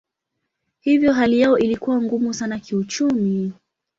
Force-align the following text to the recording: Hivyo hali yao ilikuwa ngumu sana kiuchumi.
Hivyo 0.79 1.13
hali 1.13 1.39
yao 1.39 1.57
ilikuwa 1.57 2.01
ngumu 2.01 2.33
sana 2.33 2.59
kiuchumi. 2.59 3.53